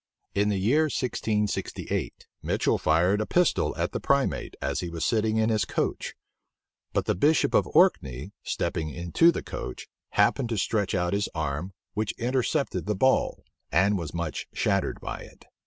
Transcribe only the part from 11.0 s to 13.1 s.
his arm, which intercepted the